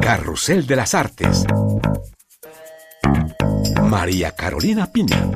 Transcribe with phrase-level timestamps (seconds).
[0.00, 1.44] Carrusel de las Artes.
[3.82, 5.30] María Carolina Piña.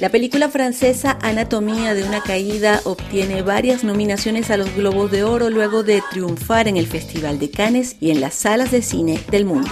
[0.00, 5.50] La película francesa Anatomía de una caída obtiene varias nominaciones a los Globos de Oro
[5.50, 9.44] luego de triunfar en el Festival de Cannes y en las salas de cine del
[9.44, 9.70] mundo.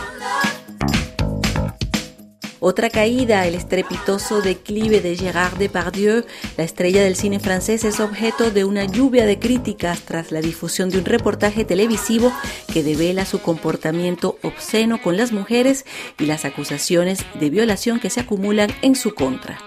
[2.64, 6.24] Otra caída, el estrepitoso declive de Gérard Depardieu,
[6.56, 10.88] la estrella del cine francés, es objeto de una lluvia de críticas tras la difusión
[10.88, 12.32] de un reportaje televisivo
[12.72, 15.84] que devela su comportamiento obsceno con las mujeres
[16.20, 19.58] y las acusaciones de violación que se acumulan en su contra.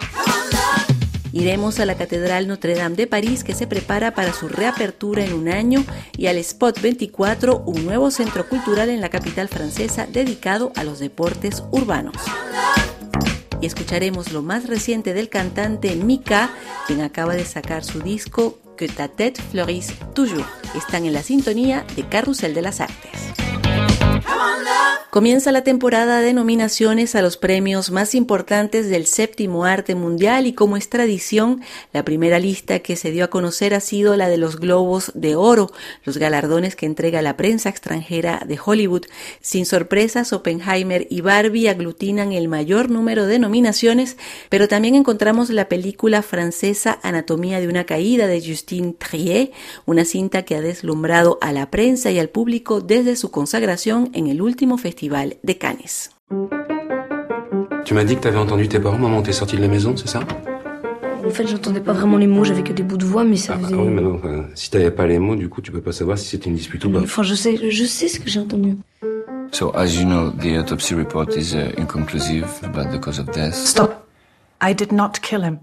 [1.35, 5.33] Iremos a la Catedral Notre Dame de París que se prepara para su reapertura en
[5.33, 5.83] un año
[6.17, 10.99] y al Spot 24, un nuevo centro cultural en la capital francesa dedicado a los
[10.99, 12.15] deportes urbanos
[13.59, 16.51] y escucharemos lo más reciente del cantante Mika,
[16.87, 20.45] quien acaba de sacar su disco Que ta tête fleurisse toujours.
[20.73, 23.33] Están en la sintonía de Carrusel de las Artes.
[25.15, 30.51] Comienza la temporada de nominaciones a los premios más importantes del séptimo arte mundial y
[30.51, 31.61] como es tradición,
[31.93, 35.37] la primera lista que se dio a conocer ha sido la de los Globos de
[35.37, 35.71] Oro,
[36.03, 39.05] los galardones que entrega la prensa extranjera de Hollywood.
[39.39, 44.17] Sin sorpresas, Oppenheimer y Barbie aglutinan el mayor número de nominaciones,
[44.49, 49.51] pero también encontramos la película francesa Anatomía de una caída de Justine Trier,
[49.85, 54.27] una cinta que ha deslumbrado a la prensa y al público desde su consagración en
[54.27, 55.77] el último festival de Cannes.
[57.85, 59.95] Tu m'as dit que tu avais entendu tes parents, maman, t'es sortie de la maison,
[59.95, 60.21] c'est ça?
[61.25, 63.53] En fait, j'entendais pas vraiment les mots, j'avais que des bouts de voix, mais ça
[63.55, 63.75] ah, faisait...
[63.75, 66.17] oui, mais non, enfin, si t'avais pas les mots, du coup, tu peux pas savoir
[66.17, 66.99] si c'était une dispute ou pas.
[66.99, 68.77] Enfin, je sais, je sais ce que j'ai entendu.
[69.51, 73.55] So, as you know, the autopsy report is uh, inconclusive about the cause of death.
[73.55, 74.07] Stop.
[74.61, 75.59] I did not kill him.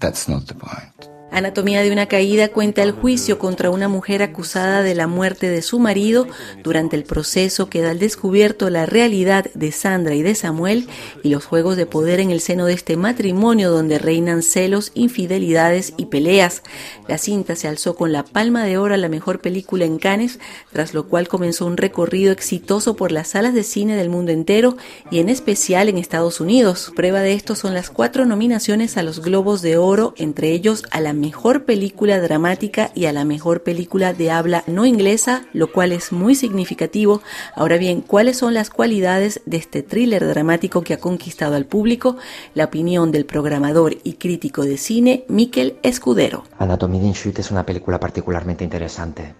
[0.00, 1.07] That's not the point.
[1.30, 5.62] Anatomía de una caída cuenta el juicio contra una mujer acusada de la muerte de
[5.62, 6.26] su marido.
[6.64, 10.88] Durante el proceso queda al descubierto la realidad de Sandra y de Samuel
[11.22, 15.92] y los juegos de poder en el seno de este matrimonio donde reinan celos, infidelidades
[15.96, 16.62] y peleas.
[17.06, 20.40] La cinta se alzó con la palma de oro a la mejor película en Cannes,
[20.72, 24.76] tras lo cual comenzó un recorrido exitoso por las salas de cine del mundo entero
[25.10, 26.90] y en especial en Estados Unidos.
[26.96, 31.00] Prueba de esto son las cuatro nominaciones a los Globos de Oro, entre ellos a
[31.00, 35.92] la mejor película dramática y a la mejor película de habla no inglesa, lo cual
[35.92, 37.20] es muy significativo.
[37.54, 42.16] Ahora bien, ¿cuáles son las cualidades de este thriller dramático que ha conquistado al público?
[42.54, 46.44] La opinión del programador y crítico de cine, Miquel Escudero.
[46.58, 49.34] Anatomía de es una película particularmente interesante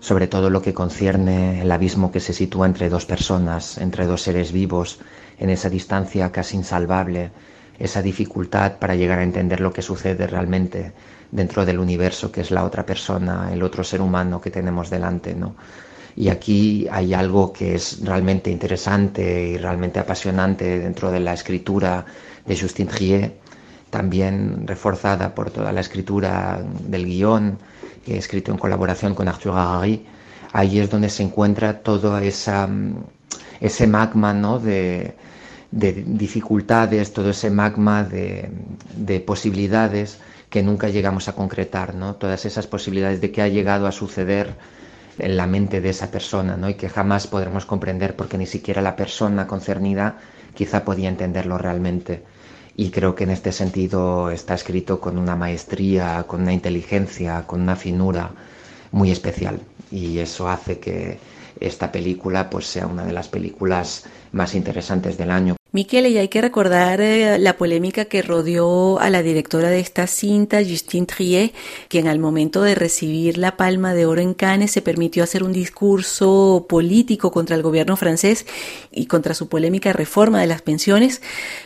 [0.00, 4.22] sobre todo lo que concierne el abismo que se sitúa entre dos personas, entre dos
[4.22, 4.98] seres vivos,
[5.38, 7.30] en esa distancia casi insalvable,
[7.78, 10.92] esa dificultad para llegar a entender lo que sucede realmente
[11.32, 15.34] dentro del universo que es la otra persona, el otro ser humano que tenemos delante,
[15.34, 15.56] ¿no?
[16.14, 22.04] Y aquí hay algo que es realmente interesante y realmente apasionante dentro de la escritura
[22.44, 23.38] de Justin Trier,
[23.88, 27.58] también reforzada por toda la escritura del guion,
[28.04, 30.06] que he escrito en colaboración con Arthur Harari.
[30.52, 32.68] Ahí es donde se encuentra todo esa,
[33.60, 34.58] ese magma ¿no?
[34.58, 35.16] de,
[35.70, 38.50] de dificultades, todo ese magma de,
[38.96, 40.18] de posibilidades
[40.52, 42.16] que nunca llegamos a concretar, ¿no?
[42.16, 44.54] Todas esas posibilidades de que ha llegado a suceder
[45.18, 46.68] en la mente de esa persona, ¿no?
[46.68, 50.18] Y que jamás podremos comprender porque ni siquiera la persona concernida
[50.54, 52.22] quizá podía entenderlo realmente.
[52.76, 57.62] Y creo que en este sentido está escrito con una maestría, con una inteligencia, con
[57.62, 58.30] una finura
[58.90, 59.58] muy especial.
[59.90, 61.18] Y eso hace que
[61.60, 65.56] esta película pues sea una de las películas más interesantes del año.
[65.72, 70.06] Miquel, y hay que recordar eh, la polémica que rodeó a la directora de esta
[70.06, 71.52] cinta, Justine Trier,
[71.88, 75.52] quien al momento de recibir la Palma de Oro en Cannes se permitió hacer un
[75.54, 78.44] discurso político contra el gobierno francés
[78.90, 81.22] y contra su polémica reforma de las pensiones.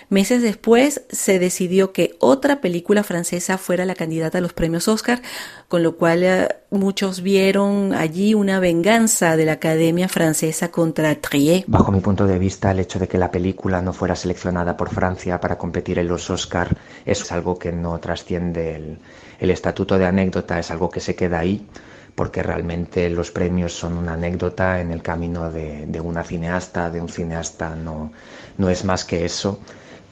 [0.09, 5.21] Meses después se decidió que otra película francesa fuera la candidata a los premios Oscar,
[5.67, 11.65] con lo cual eh, muchos vieron allí una venganza de la Academia Francesa contra Trier.
[11.67, 14.91] Bajo mi punto de vista, el hecho de que la película no fuera seleccionada por
[14.91, 18.99] Francia para competir en los Oscar es algo que no trasciende el,
[19.41, 21.67] el estatuto de anécdota, es algo que se queda ahí
[22.15, 27.01] porque realmente los premios son una anécdota en el camino de, de una cineasta, de
[27.03, 28.11] un cineasta, no,
[28.57, 29.61] no es más que eso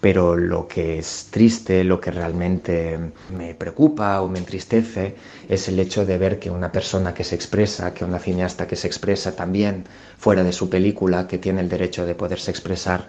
[0.04, 2.98] pero lo que es triste, lo que realmente
[3.30, 5.14] me preocupa o me entristece
[5.48, 8.76] es el hecho de ver que una persona que se expresa, que una cineasta que
[8.76, 9.84] se expresa también
[10.18, 13.08] fuera de su película, que tiene el derecho de poderse expresar,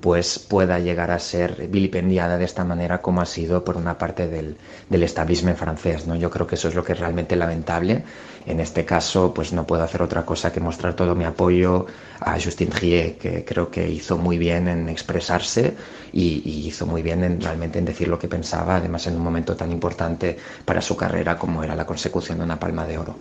[0.00, 4.28] pues pueda llegar a ser vilipendiada de esta manera como ha sido por una parte
[4.28, 4.56] del,
[4.90, 6.06] del establishment francés.
[6.06, 6.14] ¿no?
[6.16, 8.04] Yo creo que eso es lo que es realmente lamentable.
[8.44, 11.86] En este caso, pues no puedo hacer otra cosa que mostrar todo mi apoyo
[12.20, 15.74] a Justin Trier, que creo que hizo muy bien en expresarse
[16.12, 19.22] y, y hizo muy bien en, realmente en decir lo que pensaba, además en un
[19.22, 23.16] momento tan importante para su carrera como era la consecución de una palma de oro.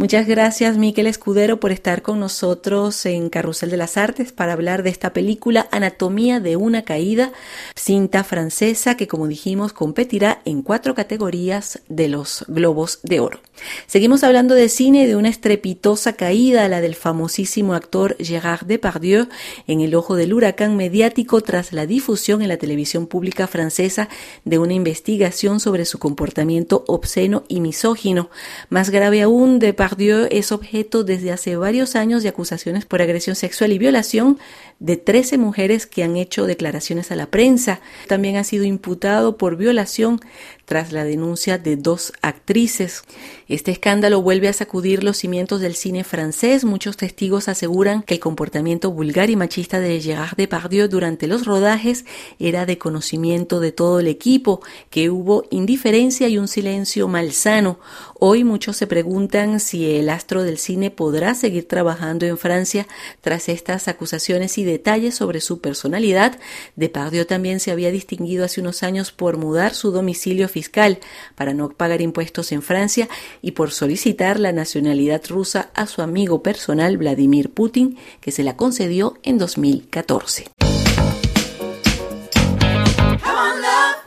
[0.00, 4.82] Muchas gracias, Miquel Escudero, por estar con nosotros en Carrusel de las Artes para hablar
[4.82, 7.32] de esta película Anatomía de una caída,
[7.76, 13.40] cinta francesa que, como dijimos, competirá en cuatro categorías de los Globos de Oro.
[13.86, 19.28] Seguimos hablando de cine de una estrepitosa caída, la del famosísimo actor Gérard Depardieu,
[19.66, 24.08] en el ojo del huracán mediático tras la difusión en la televisión pública francesa
[24.46, 28.30] de una investigación sobre su comportamiento obsceno y misógino.
[28.70, 33.34] Más grave aún, Depardieu Depardieu es objeto desde hace varios años de acusaciones por agresión
[33.34, 34.38] sexual y violación
[34.78, 37.80] de 13 mujeres que han hecho declaraciones a la prensa.
[38.06, 40.20] También ha sido imputado por violación
[40.64, 43.02] tras la denuncia de dos actrices.
[43.48, 46.64] Este escándalo vuelve a sacudir los cimientos del cine francés.
[46.64, 52.04] Muchos testigos aseguran que el comportamiento vulgar y machista de Gérard Depardieu durante los rodajes
[52.38, 57.80] era de conocimiento de todo el equipo, que hubo indiferencia y un silencio malsano.
[58.22, 62.86] Hoy muchos se preguntan si el astro del cine podrá seguir trabajando en Francia
[63.22, 66.38] tras estas acusaciones y detalles sobre su personalidad.
[66.76, 70.98] Depardieu también se había distinguido hace unos años por mudar su domicilio fiscal
[71.34, 73.08] para no pagar impuestos en Francia
[73.40, 78.54] y por solicitar la nacionalidad rusa a su amigo personal Vladimir Putin, que se la
[78.54, 80.50] concedió en 2014.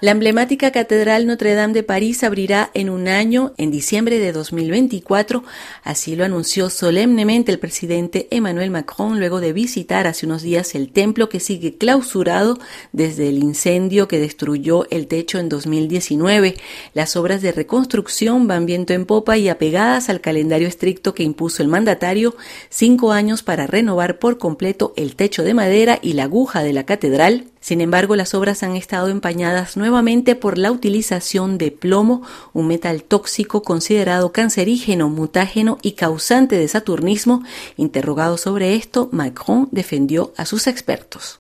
[0.04, 5.46] La emblemática Catedral Notre Dame de París abrirá en un año, en diciembre de 2024,
[5.82, 10.92] así lo anunció solemnemente el presidente Emmanuel Macron luego de visitar hace unos días el
[10.92, 12.60] templo que sigue clausurado
[12.92, 16.58] desde el incendio que destruyó el techo en 2019.
[16.94, 21.64] Las obras de reconstrucción van viento en popa y apegadas al calendario estricto que impuso
[21.64, 22.36] el mandatario,
[22.68, 26.86] cinco años para renovar por completo el techo de madera y la aguja de la
[26.86, 32.22] catedral sin embargo, las obras han estado empañadas nuevamente por la utilización de plomo,
[32.52, 37.42] un metal tóxico considerado cancerígeno, mutágeno y causante de saturnismo.
[37.78, 41.40] Interrogado sobre esto, Macron defendió a sus expertos.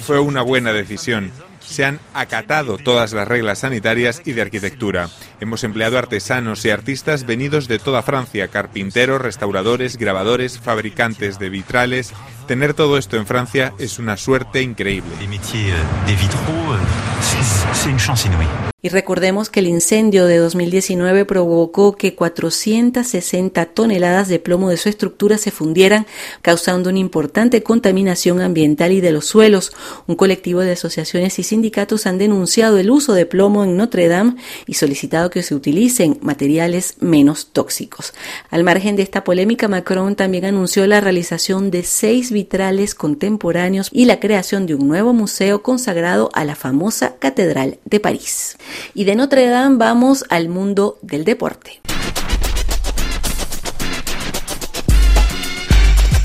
[0.00, 1.32] Fue una buena decisión
[1.72, 5.08] se han acatado todas las reglas sanitarias y de arquitectura.
[5.40, 12.12] Hemos empleado artesanos y artistas venidos de toda Francia, carpinteros, restauradores, grabadores, fabricantes de vitrales.
[12.46, 15.10] Tener todo esto en Francia es una suerte increíble.
[18.84, 24.88] Y recordemos que el incendio de 2019 provocó que 460 toneladas de plomo de su
[24.88, 26.04] estructura se fundieran,
[26.42, 29.70] causando una importante contaminación ambiental y de los suelos.
[30.08, 34.34] Un colectivo de asociaciones y sindicatos han denunciado el uso de plomo en Notre Dame
[34.66, 38.12] y solicitado que se utilicen materiales menos tóxicos.
[38.50, 44.06] Al margen de esta polémica, Macron también anunció la realización de seis vitrales contemporáneos y
[44.06, 48.56] la creación de un nuevo museo consagrado a la famosa Catedral de París.
[48.94, 51.80] Y de Notre Dame vamos al mundo del deporte.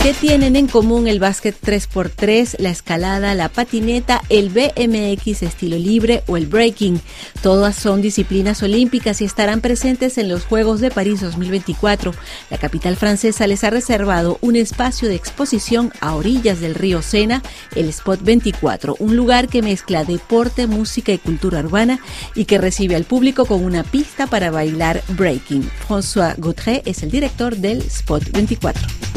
[0.08, 6.24] ¿Qué tienen en común el básquet 3x3, la escalada, la patineta, el BMX estilo libre
[6.28, 7.02] o el breaking?
[7.42, 12.14] Todas son disciplinas olímpicas y estarán presentes en los Juegos de París 2024.
[12.50, 17.44] La capital francesa les ha reservado un espacio de exposición a orillas del río Sena,
[17.76, 22.00] el Spot 24, un lugar que mezcla deporte, música y cultura urbana
[22.34, 25.70] y que recibe al público con una pista para bailar breaking.
[25.86, 29.17] François Gautret es el director del Spot 24.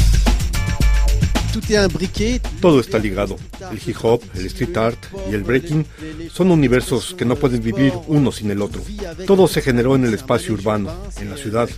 [2.61, 3.37] Todo está ligado.
[3.73, 5.85] El hip hop, el street art y el breaking
[6.33, 8.83] son universos que no pueden vivir uno sin el otro.
[9.27, 11.69] Todo se generó en el espacio urbano, en la ciudad.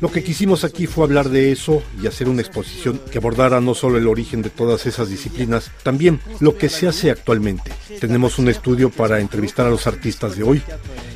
[0.00, 3.74] Lo que quisimos aquí fue hablar de eso y hacer una exposición que abordara no
[3.74, 7.72] solo el origen de todas esas disciplinas, también lo que se hace actualmente.
[8.00, 10.62] Tenemos un estudio para entrevistar a los artistas de hoy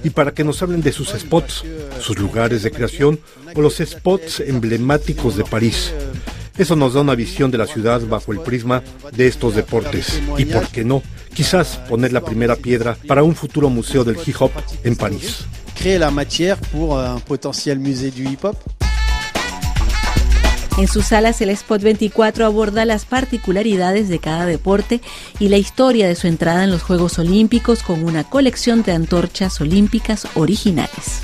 [0.05, 1.65] y para que nos hablen de sus spots,
[2.01, 3.21] sus lugares de creación
[3.55, 5.93] o los spots emblemáticos de París.
[6.59, 8.83] Eso nos da una visión de la ciudad bajo el prisma
[9.13, 10.23] de estos deportes.
[10.39, 11.03] Y por qué no,
[11.35, 15.45] quizás poner la primera piedra para un futuro museo del hip hop en París.
[15.75, 18.57] Créer la matière pour un potentiel musée du hip hop
[20.79, 25.01] En sus salas el Spot 24 aborda las particularidades de cada deporte
[25.39, 29.59] y la historia de su entrada en los Juegos Olímpicos con una colección de antorchas
[29.63, 31.23] olímpicas originales.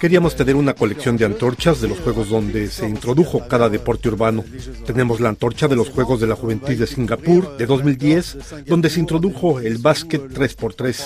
[0.00, 4.44] Queríamos tener una colección de antorchas de los juegos donde se introdujo cada deporte urbano.
[4.86, 9.00] Tenemos la antorcha de los Juegos de la Juventud de Singapur de 2010, donde se
[9.00, 10.96] introdujo el básquet 3x3.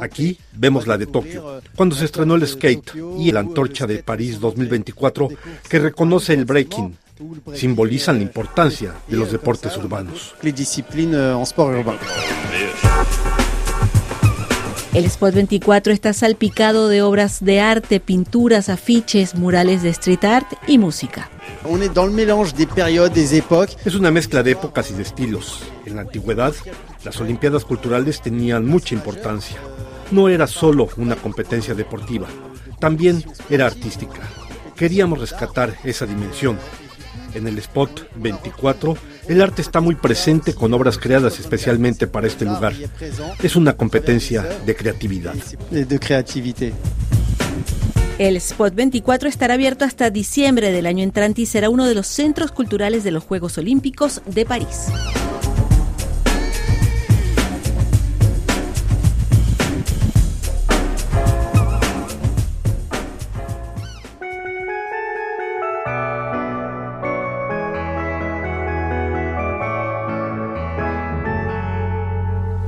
[0.00, 4.38] Aquí vemos la de Tokio, cuando se estrenó el skate, y la antorcha de París
[4.38, 5.25] 2024
[5.68, 6.96] que reconoce el breaking.
[7.54, 10.34] Simbolizan la importancia de los deportes urbanos.
[14.96, 20.46] El Spot 24 está salpicado de obras de arte, pinturas, afiches, murales de street art
[20.66, 21.28] y música.
[23.84, 25.62] Es una mezcla de épocas y de estilos.
[25.84, 26.54] En la antigüedad,
[27.04, 29.58] las Olimpiadas Culturales tenían mucha importancia.
[30.10, 32.28] No era solo una competencia deportiva,
[32.78, 34.20] también era artística
[34.76, 36.58] queríamos rescatar esa dimensión.
[37.34, 38.96] En el spot 24,
[39.28, 42.74] el arte está muy presente con obras creadas especialmente para este lugar.
[43.42, 45.34] Es una competencia de creatividad.
[48.18, 52.06] El Spot 24 estará abierto hasta diciembre del año entrante y será uno de los
[52.06, 54.86] centros culturales de los Juegos Olímpicos de París.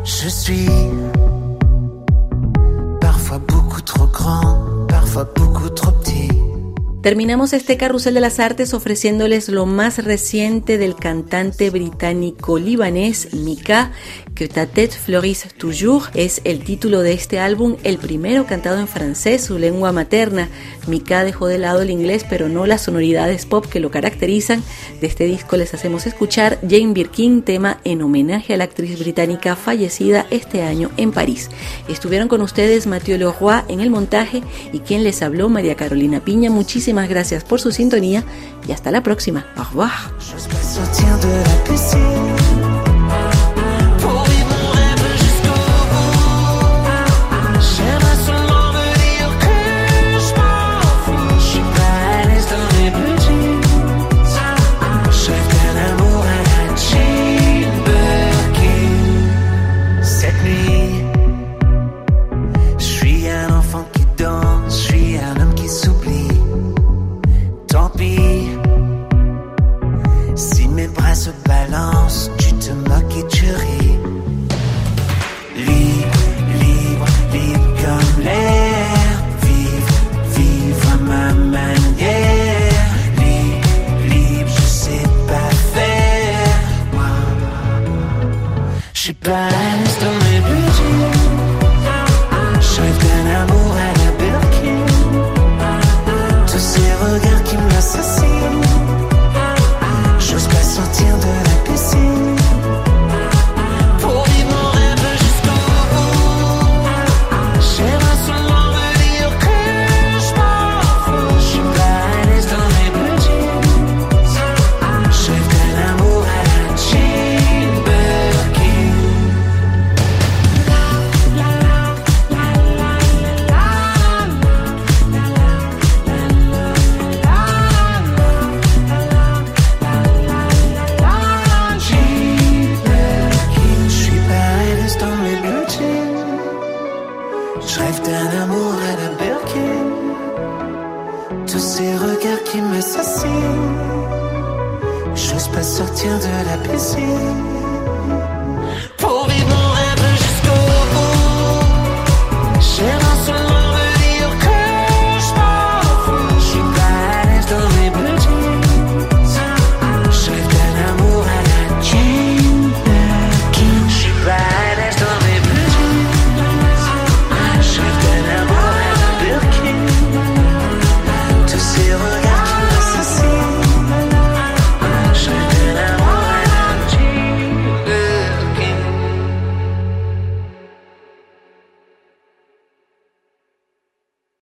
[0.08, 0.66] Je suis
[2.98, 6.30] parfois beaucoup trop grand, parfois beaucoup trop petit.
[7.02, 13.92] Terminamos este carrusel de las artes ofreciéndoles lo más reciente del cantante británico libanés Mika,
[14.38, 18.86] que ta tête fleurisse toujours es el título de este álbum, el primero cantado en
[18.86, 20.48] francés, su lengua materna.
[20.86, 24.62] Mika dejó de lado el inglés, pero no las sonoridades pop que lo caracterizan.
[25.00, 29.56] De este disco les hacemos escuchar Jane Birkin, tema en homenaje a la actriz británica
[29.56, 31.50] fallecida este año en París.
[31.88, 36.48] Estuvieron con ustedes Mathieu Leroy en el montaje y quien les habló, María Carolina Piña.
[36.48, 38.22] Muchísimas gracias por su sintonía
[38.68, 39.46] y hasta la próxima.
[39.56, 39.90] Au revoir.